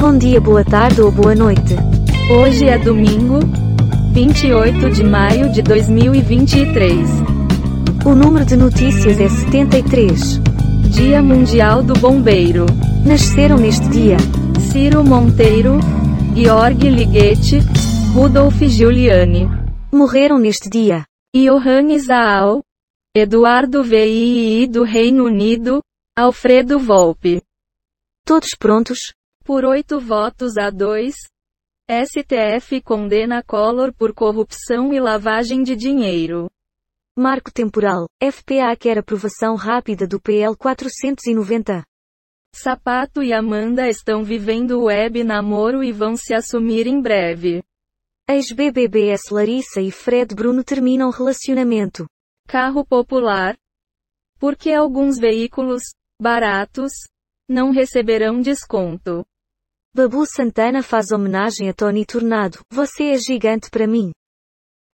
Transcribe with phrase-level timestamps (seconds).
[0.00, 1.76] Bom dia, boa tarde ou boa noite.
[2.34, 3.40] Hoje é domingo,
[4.14, 7.06] 28 de maio de 2023.
[8.06, 10.40] O número de notícias é 73.
[10.88, 12.64] Dia Mundial do Bombeiro.
[13.04, 14.16] Nasceram neste dia
[14.72, 15.78] Ciro Monteiro,
[16.34, 17.58] Georg Ligeti,
[18.14, 19.50] Rudolf Giuliani,
[19.92, 21.04] morreram neste dia
[21.36, 22.62] Johannes Aal,
[23.14, 25.82] Eduardo VII do Reino Unido,
[26.16, 27.42] Alfredo Volpe.
[28.24, 29.19] todos prontos.
[29.50, 31.16] Por oito votos a dois,
[31.90, 36.48] STF condena Collor por corrupção e lavagem de dinheiro.
[37.18, 38.06] Marco temporal.
[38.22, 41.82] FPA quer aprovação rápida do PL 490.
[42.54, 47.60] Sapato e Amanda estão vivendo web namoro e vão se assumir em breve.
[48.28, 52.06] Ex-BBBS Larissa e Fred Bruno terminam relacionamento.
[52.46, 53.58] Carro popular.
[54.38, 55.82] Porque alguns veículos,
[56.22, 56.92] baratos,
[57.48, 59.26] não receberão desconto.
[59.92, 62.60] Babu Santana faz homenagem a Tony Tornado.
[62.70, 64.12] Você é gigante para mim.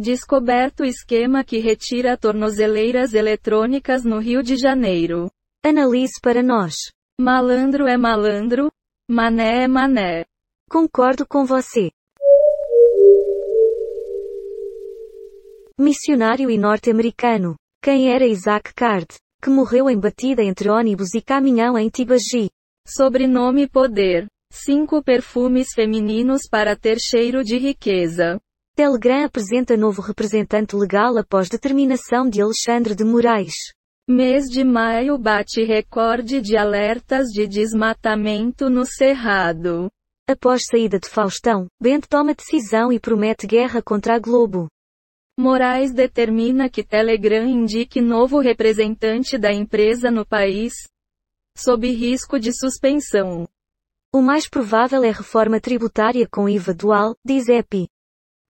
[0.00, 5.30] Descoberto esquema que retira tornozeleiras eletrônicas no Rio de Janeiro.
[5.64, 6.74] Analise para nós.
[7.20, 8.68] Malandro é malandro,
[9.08, 10.24] mané é mané.
[10.68, 11.92] Concordo com você.
[15.78, 17.54] Missionário e norte-americano.
[17.80, 19.06] Quem era Isaac Card?
[19.40, 22.50] Que morreu em batida entre ônibus e caminhão em Tibagi.
[22.88, 24.26] Sobrenome poder.
[24.52, 28.40] Cinco perfumes femininos para ter cheiro de riqueza.
[28.74, 33.54] Telegram apresenta novo representante legal após determinação de Alexandre de Moraes.
[34.08, 39.88] Mês de maio bate recorde de alertas de desmatamento no Cerrado.
[40.28, 44.68] Após saída de Faustão, Bento toma decisão e promete guerra contra a Globo.
[45.38, 50.72] Moraes determina que Telegram indique novo representante da empresa no país,
[51.56, 53.48] sob risco de suspensão.
[54.12, 57.88] O mais provável é reforma tributária com IVA dual, diz EPI.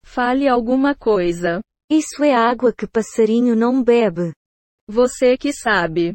[0.05, 1.61] Fale alguma coisa.
[1.91, 4.33] Isso é água que passarinho não bebe.
[4.87, 6.15] Você que sabe.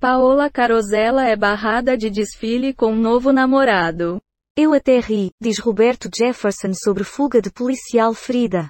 [0.00, 4.20] Paola Carosella é barrada de desfile com novo namorado.
[4.56, 8.68] Eu até ri, diz Roberto Jefferson sobre fuga de policial ferida.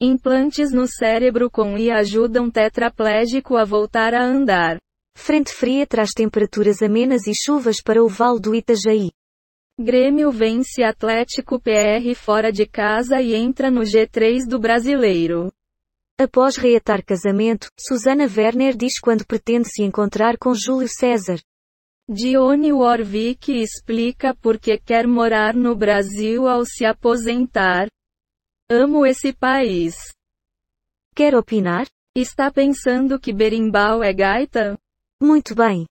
[0.00, 4.78] Implantes no cérebro com I ajudam tetraplégico a voltar a andar.
[5.16, 9.10] Frente fria traz temperaturas amenas e chuvas para o Vale do Itajaí.
[9.78, 15.52] Grêmio vence Atlético PR fora de casa e entra no G3 do Brasileiro.
[16.16, 21.40] Após reatar casamento, Susana Werner diz quando pretende se encontrar com Júlio César.
[22.08, 27.88] Dione Warwick explica por que quer morar no Brasil ao se aposentar.
[28.70, 29.96] Amo esse país.
[31.16, 31.86] Quer opinar?
[32.14, 34.78] Está pensando que berimbau é gaita?
[35.24, 35.86] Muito bem.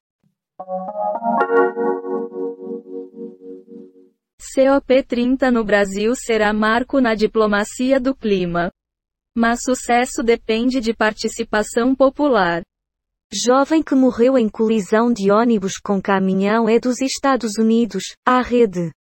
[4.56, 8.70] COP30 no Brasil será marco na diplomacia do clima.
[9.36, 12.62] Mas sucesso depende de participação popular.
[13.32, 18.92] Jovem que morreu em colisão de ônibus com caminhão é dos Estados Unidos, à rede.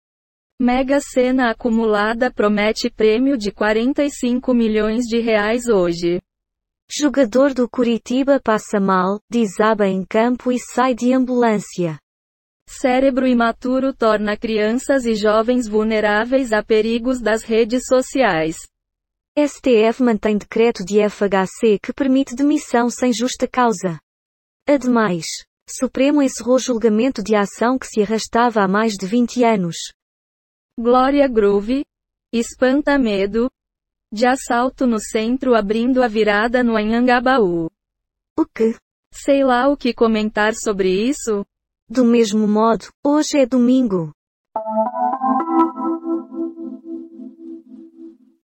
[0.58, 6.22] Mega Sena acumulada promete prêmio de 45 milhões de reais hoje.
[6.94, 11.98] Jogador do Curitiba passa mal, desaba em campo e sai de ambulância.
[12.68, 18.56] Cérebro imaturo torna crianças e jovens vulneráveis a perigos das redes sociais.
[19.38, 23.98] STF mantém decreto de FHC que permite demissão sem justa causa.
[24.68, 25.24] Ademais,
[25.66, 29.76] Supremo encerrou julgamento de ação que se arrastava há mais de 20 anos.
[30.78, 31.86] Glória Groove.
[32.34, 33.50] Espanta medo.
[34.12, 37.70] De assalto no centro abrindo a virada no Anhangabaú.
[38.38, 38.76] O que?
[39.10, 41.46] Sei lá o que comentar sobre isso.
[41.88, 44.12] Do mesmo modo, hoje é domingo.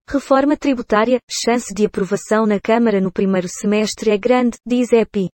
[0.08, 5.28] Reforma tributária, chance de aprovação na Câmara no primeiro semestre é grande, diz EPI.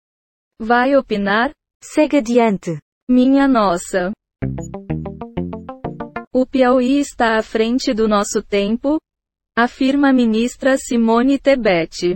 [0.61, 1.49] Vai opinar?
[1.83, 2.77] Segue adiante.
[3.09, 4.11] Minha nossa.
[6.33, 8.97] O Piauí está à frente do nosso tempo?
[9.53, 12.15] Afirma a ministra Simone Tebet.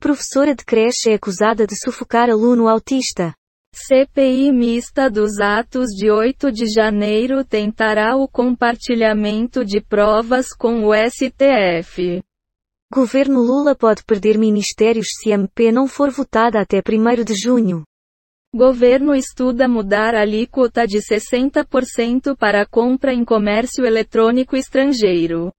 [0.00, 3.34] Professora de creche é acusada de sufocar aluno autista.
[3.74, 10.94] CPI mista dos atos de 8 de janeiro tentará o compartilhamento de provas com o
[10.94, 12.22] STF.
[12.90, 17.84] Governo Lula pode perder ministérios se MP não for votada até 1 de junho.
[18.54, 25.52] Governo estuda mudar a alíquota de 60% para compra em comércio eletrônico estrangeiro.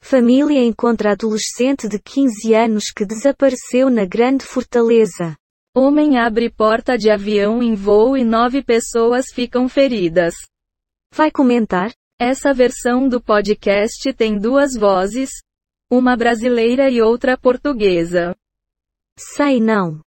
[0.00, 5.36] Família encontra adolescente de 15 anos que desapareceu na Grande Fortaleza.
[5.74, 10.36] Homem abre porta de avião em voo e nove pessoas ficam feridas.
[11.12, 11.92] Vai comentar?
[12.20, 15.30] Essa versão do podcast tem duas vozes,
[15.90, 18.32] uma brasileira e outra portuguesa.
[19.18, 20.00] Sei não.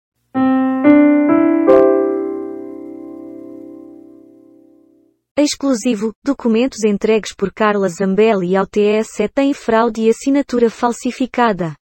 [5.43, 11.73] Exclusivo, documentos entregues por Carla Zambelli ao TSE têm fraude e assinatura falsificada.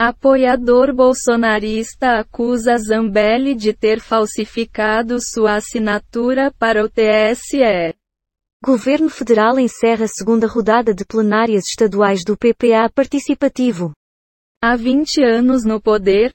[0.00, 7.94] Apoiador bolsonarista acusa Zambelli de ter falsificado sua assinatura para o TSE.
[8.64, 13.92] Governo Federal encerra segunda rodada de plenárias estaduais do PPA participativo.
[14.62, 16.32] Há 20 anos no poder,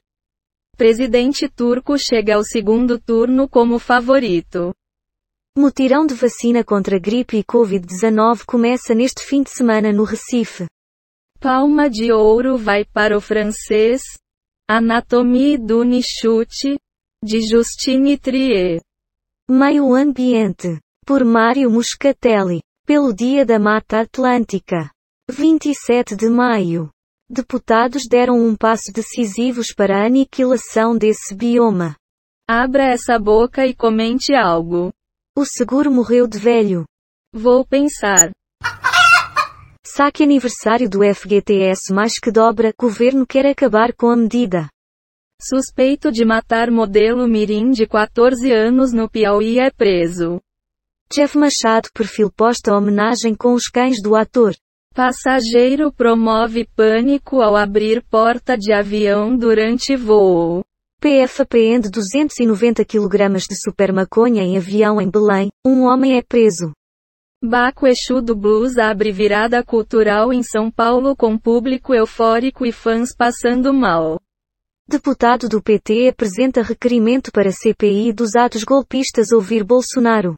[0.76, 4.72] presidente turco chega ao segundo turno como favorito.
[5.54, 10.66] Mutirão de vacina contra gripe e Covid-19 começa neste fim de semana no Recife.
[11.38, 14.00] Palma de ouro vai para o francês.
[14.66, 16.78] Anatomie do Nichute,
[17.22, 18.80] de Justine Trier.
[19.50, 20.80] Meio Ambiente.
[21.04, 22.62] Por Mário Muscatelli.
[22.86, 24.90] Pelo Dia da Mata Atlântica.
[25.30, 26.88] 27 de maio.
[27.28, 31.94] Deputados deram um passo decisivos para a aniquilação desse bioma.
[32.48, 34.90] Abra essa boca e comente algo.
[35.34, 36.84] O seguro morreu de velho.
[37.32, 38.30] Vou pensar.
[39.82, 44.68] Saque aniversário do FGTS mais que dobra, governo quer acabar com a medida.
[45.40, 50.38] Suspeito de matar modelo Mirim de 14 anos no Piauí é preso.
[51.10, 54.54] Jeff Machado perfil posta homenagem com os cães do ator.
[54.94, 60.62] Passageiro promove pânico ao abrir porta de avião durante voo.
[61.02, 66.70] PF apreende 290 kg de super maconha em avião em Belém, um homem é preso.
[67.42, 73.12] Baco Exu do Blues abre virada cultural em São Paulo com público eufórico e fãs
[73.16, 74.20] passando mal.
[74.86, 80.36] Deputado do PT apresenta requerimento para CPI dos atos golpistas ouvir Bolsonaro.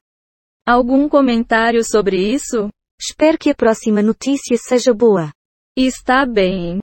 [0.66, 2.70] Algum comentário sobre isso?
[2.98, 5.30] Espero que a próxima notícia seja boa.
[5.76, 6.80] Está bem.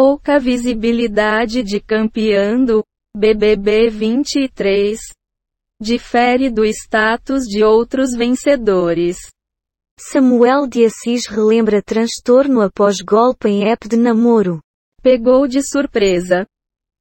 [0.00, 2.84] Pouca visibilidade de campeão do
[3.16, 4.96] BBB 23.
[5.82, 9.16] Difere do status de outros vencedores.
[9.98, 14.60] Samuel de Assis relembra transtorno após golpe em app de namoro.
[15.02, 16.46] Pegou de surpresa.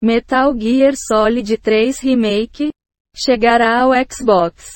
[0.04, 2.72] Metal Gear Solid 3 Remake
[3.16, 4.74] chegará ao Xbox.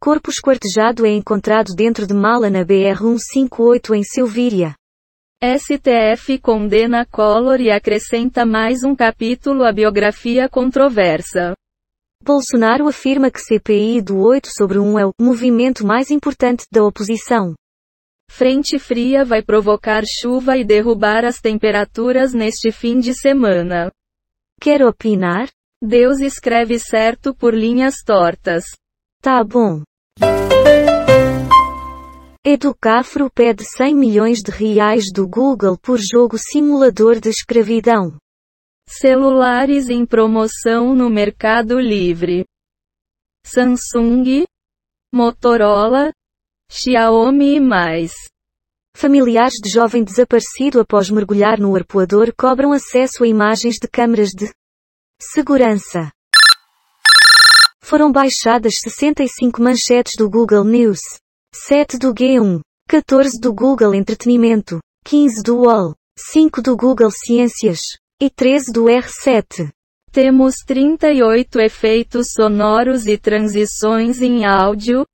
[0.00, 4.74] Corpo esquartejado é encontrado dentro de mala na BR-158 em Silvíria.
[5.42, 11.54] STF condena Collor e acrescenta mais um capítulo à biografia controversa.
[12.24, 17.54] Bolsonaro afirma que CPI do 8 sobre 1 é o movimento mais importante da oposição.
[18.30, 23.92] Frente fria vai provocar chuva e derrubar as temperaturas neste fim de semana.
[24.58, 25.50] Quer opinar?
[25.82, 28.64] Deus escreve certo por linhas tortas.
[29.20, 29.82] Tá bom.
[32.48, 38.16] Educafro pede 100 milhões de reais do Google por jogo simulador de escravidão.
[38.88, 42.46] Celulares em promoção no Mercado Livre.
[43.44, 44.44] Samsung,
[45.12, 46.12] Motorola,
[46.70, 48.12] Xiaomi e mais.
[48.96, 54.48] Familiares de jovem desaparecido após mergulhar no arpoador cobram acesso a imagens de câmeras de
[55.20, 56.12] segurança.
[57.82, 61.00] Foram baixadas 65 manchetes do Google News,
[61.64, 67.80] 7 do G1, 14 do Google Entretenimento, 15 do UOL, 5 do Google Ciências
[68.20, 69.70] e 13 do R7.
[70.12, 75.06] Temos 38 efeitos sonoros e transições em áudio,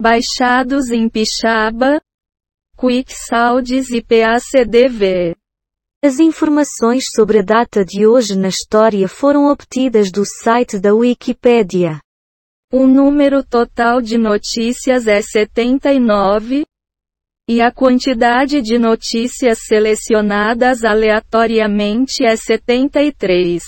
[0.00, 2.00] baixados em Pixaba,
[2.76, 5.36] QuickSounds e PACDV.
[6.02, 12.00] As informações sobre a data de hoje na história foram obtidas do site da Wikipédia.
[12.74, 16.64] O número total de notícias é 79,
[17.46, 23.62] e a quantidade de notícias selecionadas aleatoriamente é 73.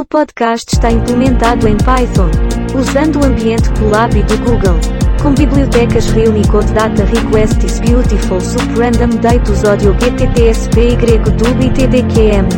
[0.00, 2.30] O podcast está implementado em Python,
[2.74, 4.80] usando o ambiente Colab do Google
[5.22, 12.48] com bibliotecas Reunicode Data Requests Beautiful Sup Random Datus Audio GTTSP YDUB e TDQM.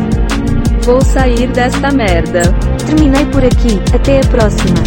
[0.83, 2.43] Vou sair desta merda.
[2.85, 4.86] Terminei por aqui, até a próxima.